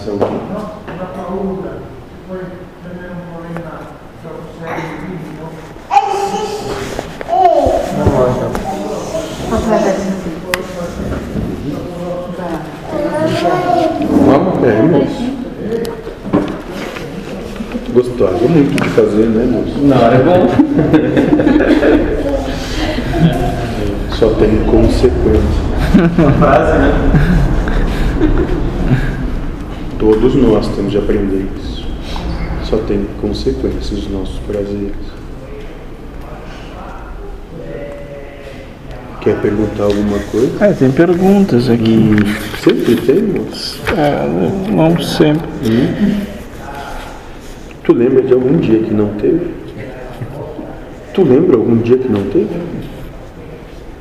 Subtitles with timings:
[0.00, 0.40] atenção aqui.
[14.24, 14.64] Vamos?
[14.64, 15.30] É, moço.
[17.92, 19.80] Gostosa muito de fazer, né, moço?
[19.82, 20.48] Na hora é bom.
[24.10, 25.60] Só tem consequência.
[26.18, 26.92] Uma frase, né?
[30.00, 31.86] Todos nós temos de aprender isso.
[32.64, 34.94] Só tem consequências os nossos prazeres.
[39.20, 40.64] Quer perguntar alguma coisa?
[40.64, 42.16] É, tem perguntas aqui.
[42.64, 43.78] Sempre tem, moço.
[43.94, 45.46] É, não sempre.
[47.84, 49.52] Tu lembra de algum dia que não teve?
[51.12, 52.48] Tu lembra algum dia que não teve?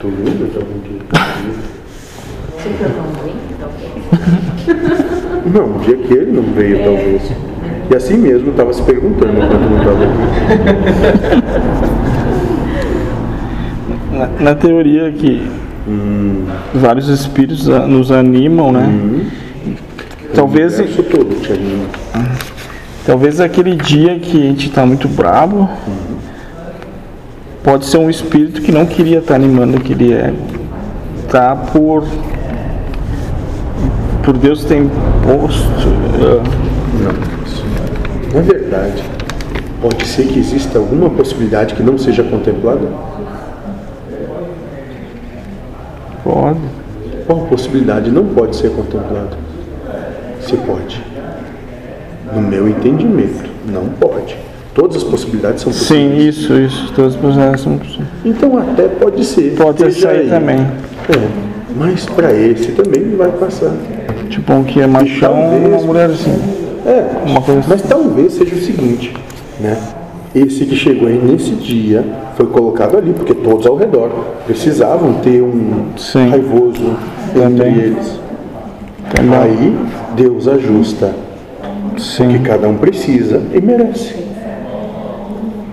[0.00, 1.74] Tu lembra de algum dia que não teve?
[2.56, 3.36] Você foi alguém?
[4.66, 4.98] Talvez.
[5.54, 7.22] Não, um dia que ele não veio, talvez.
[7.90, 11.44] E assim mesmo estava se perguntando enquanto não estava aqui.
[14.12, 15.42] Na, na teoria que
[15.86, 18.86] Hum, vários espíritos a- nos animam, né?
[18.88, 19.26] hum.
[20.34, 21.84] Talvez, O universo todo te anima.
[23.06, 25.68] talvez aquele dia que a gente tá muito bravo,
[27.62, 30.38] pode ser um espírito que não queria estar animando aquele ego.
[31.28, 32.02] Tá por
[34.24, 35.88] por Deus ter imposto.
[36.20, 36.42] eh,
[37.02, 37.34] Não.
[38.34, 39.02] Na verdade,
[39.80, 42.88] pode ser que exista alguma possibilidade que não seja contemplada?
[46.24, 46.58] pode.
[47.26, 49.36] Qual possibilidade não pode ser contemplada?
[50.40, 51.02] Se pode.
[52.34, 54.36] No meu entendimento, não pode.
[54.74, 56.34] Todas as possibilidades são possíveis.
[56.34, 56.92] Sim, isso, isso.
[56.94, 58.08] Todas as possibilidades são possíveis.
[58.24, 59.54] Então até pode ser.
[59.56, 60.28] Pode ser aí.
[60.28, 60.56] também.
[60.58, 61.28] É,
[61.76, 63.72] mas para esse também vai passar.
[64.34, 66.32] Tipo, um que é machão, talvez- uma mulher assim.
[66.84, 67.68] É, Uma coisa assim.
[67.70, 69.14] mas talvez seja o seguinte,
[69.60, 69.78] né?
[70.34, 72.04] Esse que chegou aí nesse dia
[72.36, 74.10] foi colocado ali, porque todos ao redor
[74.44, 76.30] precisavam ter um Sim.
[76.30, 76.96] raivoso
[77.28, 77.74] entre Também.
[77.76, 78.20] eles.
[79.14, 79.38] Também.
[79.38, 79.76] Aí
[80.16, 81.12] Deus ajusta
[81.92, 82.38] o que Sim.
[82.42, 84.16] cada um precisa e merece.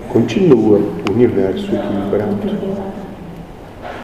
[0.09, 0.79] Continua
[1.09, 2.37] o universo equilibrado.